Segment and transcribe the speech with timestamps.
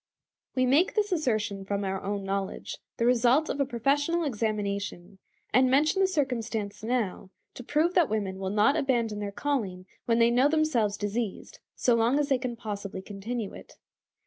[0.55, 5.19] We make this assertion from our own knowledge, the result of a professional examination,
[5.53, 10.17] and mention the circumstance now to prove that women will not abandon their calling when
[10.17, 13.73] they know themselves diseased, so long as they can possibly continue it.